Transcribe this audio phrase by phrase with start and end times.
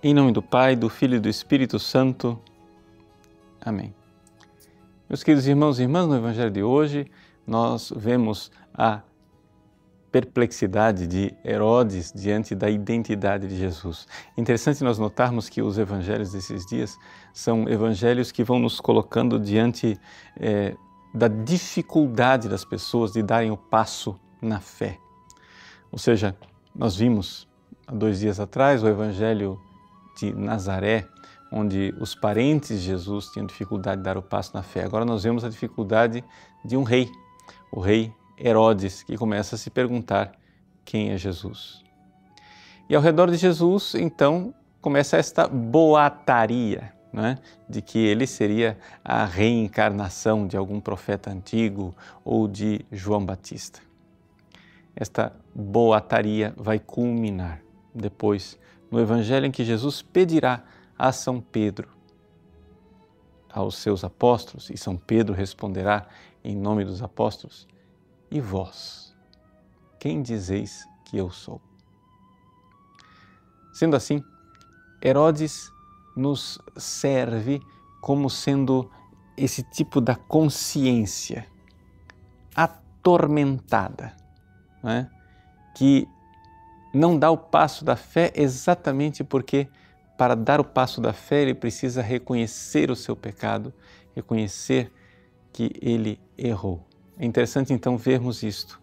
[0.00, 2.38] Em nome do Pai, do Filho e do Espírito Santo.
[3.60, 3.92] Amém.
[5.08, 7.10] Meus queridos irmãos e irmãs, no Evangelho de hoje
[7.44, 9.00] nós vemos a
[10.12, 14.06] perplexidade de Herodes diante da identidade de Jesus.
[14.36, 16.96] Interessante nós notarmos que os evangelhos desses dias
[17.34, 19.98] são evangelhos que vão nos colocando diante
[20.38, 20.76] é,
[21.12, 24.96] da dificuldade das pessoas de darem o passo na fé.
[25.90, 26.36] Ou seja,
[26.72, 27.48] nós vimos
[27.84, 29.60] há dois dias atrás o evangelho
[30.18, 31.06] de Nazaré,
[31.50, 34.84] onde os parentes de Jesus tinham dificuldade de dar o passo na fé.
[34.84, 36.22] Agora nós vemos a dificuldade
[36.64, 37.08] de um rei,
[37.72, 40.32] o rei Herodes, que começa a se perguntar
[40.84, 41.82] quem é Jesus.
[42.88, 47.38] E ao redor de Jesus, então, começa esta boataria, é?
[47.68, 53.80] de que ele seria a reencarnação de algum profeta antigo ou de João Batista.
[54.94, 57.60] Esta boataria vai culminar
[57.94, 58.58] depois
[58.90, 60.64] no evangelho em que Jesus pedirá
[60.98, 61.88] a São Pedro,
[63.50, 66.06] aos seus apóstolos, e São Pedro responderá
[66.44, 67.66] em nome dos apóstolos:
[68.30, 69.14] e vós,
[69.98, 71.60] quem dizeis que eu sou?
[73.72, 74.22] Sendo assim,
[75.02, 75.70] Herodes
[76.16, 77.60] nos serve
[78.00, 78.90] como sendo
[79.36, 81.46] esse tipo da consciência
[82.54, 84.16] atormentada,
[84.82, 85.10] não é?
[85.76, 86.08] que
[86.98, 89.68] não dá o passo da fé exatamente porque,
[90.16, 93.72] para dar o passo da fé, ele precisa reconhecer o seu pecado,
[94.14, 94.92] reconhecer
[95.52, 96.86] que ele errou.
[97.18, 98.80] É interessante então vermos isto.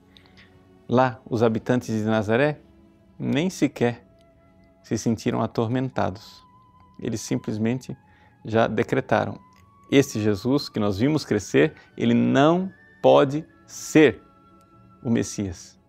[0.88, 2.60] Lá, os habitantes de Nazaré
[3.18, 4.06] nem sequer
[4.84, 6.44] se sentiram atormentados.
[7.00, 7.98] Eles simplesmente
[8.44, 9.40] já decretaram:
[9.92, 12.72] este Jesus que nós vimos crescer, ele não
[13.02, 14.22] pode ser
[15.04, 15.80] o Messias.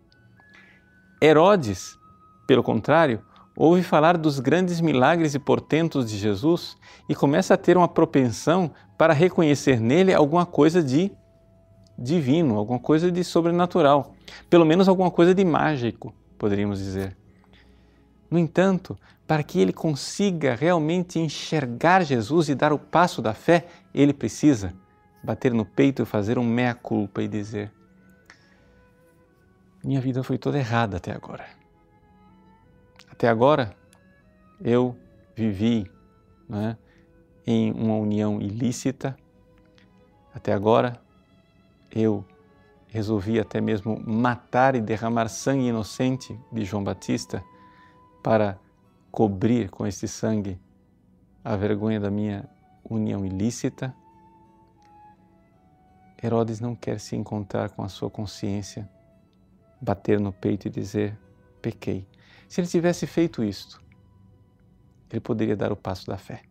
[1.20, 1.98] Herodes,
[2.46, 3.20] pelo contrário,
[3.56, 6.76] ouve falar dos grandes milagres e portentos de Jesus
[7.08, 11.10] e começa a ter uma propensão para reconhecer nele alguma coisa de
[11.98, 14.14] divino, alguma coisa de sobrenatural,
[14.50, 17.16] pelo menos alguma coisa de mágico, poderíamos dizer.
[18.30, 23.66] No entanto, para que ele consiga realmente enxergar Jesus e dar o passo da fé,
[23.94, 24.74] ele precisa
[25.22, 27.72] bater no peito e fazer um meia-culpa e dizer:
[29.82, 31.55] Minha vida foi toda errada até agora.
[33.16, 33.74] Até agora
[34.60, 34.94] eu
[35.34, 35.90] vivi
[36.46, 36.76] né,
[37.46, 39.16] em uma união ilícita.
[40.34, 41.00] Até agora
[41.90, 42.22] eu
[42.88, 47.42] resolvi até mesmo matar e derramar sangue inocente de João Batista
[48.22, 48.58] para
[49.10, 50.60] cobrir com esse sangue
[51.42, 52.46] a vergonha da minha
[52.84, 53.96] união ilícita.
[56.22, 58.86] Herodes não quer se encontrar com a sua consciência,
[59.80, 61.18] bater no peito e dizer:
[61.62, 62.06] pequei.
[62.48, 63.82] Se ele tivesse feito isto,
[65.10, 66.42] ele poderia dar o passo da fé.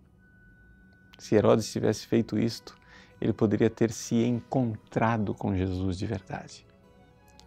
[1.17, 2.77] Se Herodes tivesse feito isto,
[3.19, 6.65] ele poderia ter se encontrado com Jesus de verdade.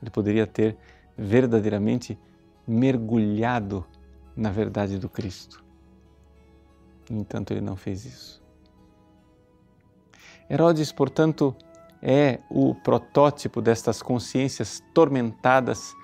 [0.00, 0.76] Ele poderia ter
[1.16, 2.18] verdadeiramente
[2.66, 3.84] mergulhado
[4.36, 5.64] na verdade do Cristo.
[7.10, 8.42] No entanto, ele não fez isso.
[10.48, 11.54] Herodes, portanto,
[12.00, 15.94] é o protótipo destas consciências tormentadas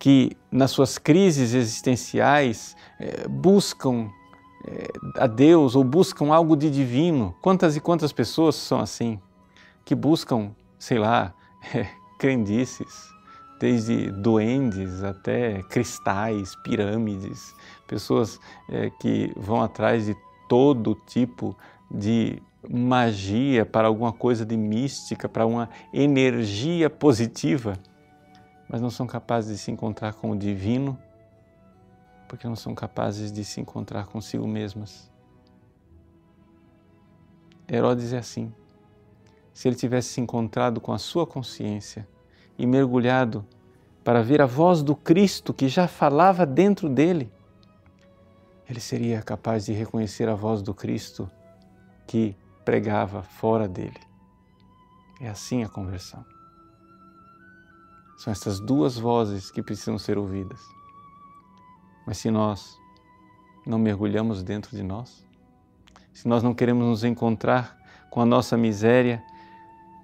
[0.00, 4.10] que, nas suas crises existenciais, eh, buscam
[5.16, 7.34] a Deus ou buscam algo de divino.
[7.40, 9.20] Quantas e quantas pessoas são assim,
[9.84, 11.34] que buscam, sei lá,
[11.74, 11.86] é,
[12.18, 13.10] crendices,
[13.60, 17.54] desde duendes até cristais, pirâmides,
[17.86, 18.40] pessoas
[19.00, 20.16] que vão atrás de
[20.48, 21.54] todo tipo
[21.90, 27.74] de magia para alguma coisa de mística, para uma energia positiva,
[28.70, 30.96] mas não são capazes de se encontrar com o divino
[32.28, 35.10] porque não são capazes de se encontrar consigo mesmas.
[37.68, 38.54] Herodes é assim.
[39.52, 42.06] Se ele tivesse se encontrado com a sua consciência
[42.56, 43.44] e mergulhado
[44.04, 47.32] para ver a voz do Cristo que já falava dentro dele,
[48.68, 51.28] ele seria capaz de reconhecer a voz do Cristo
[52.06, 53.98] que pregava fora dele.
[55.20, 56.24] É assim a conversão.
[58.20, 60.60] São essas duas vozes que precisam ser ouvidas.
[62.06, 62.78] Mas se nós
[63.66, 65.26] não mergulhamos dentro de nós,
[66.12, 67.78] se nós não queremos nos encontrar
[68.10, 69.24] com a nossa miséria,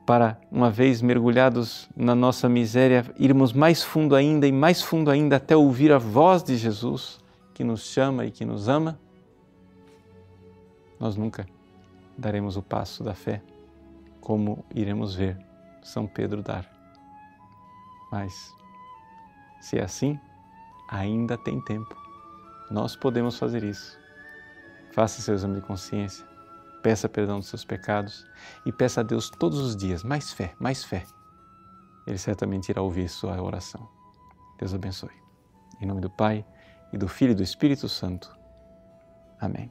[0.07, 5.37] para, uma vez mergulhados na nossa miséria, irmos mais fundo ainda e mais fundo ainda
[5.37, 7.21] até ouvir a voz de Jesus
[7.53, 8.99] que nos chama e que nos ama,
[10.99, 11.47] nós nunca
[12.17, 13.43] daremos o passo da fé,
[14.23, 15.37] como iremos ver
[15.83, 16.76] São Pedro dar.
[18.11, 18.55] Mas,
[19.61, 20.19] se é assim,
[20.89, 21.97] ainda tem tempo.
[22.71, 23.99] Nós podemos fazer isso.
[24.93, 26.27] Faça seu exame de consciência,
[26.83, 28.27] peça perdão dos seus pecados
[28.65, 31.05] e peça a Deus todos os dias mais fé, mais fé.
[32.07, 33.89] Ele certamente irá ouvir sua oração.
[34.59, 35.11] Deus abençoe.
[35.81, 36.47] Em nome do Pai,
[36.93, 38.37] e do Filho e do Espírito Santo.
[39.41, 39.71] Amém.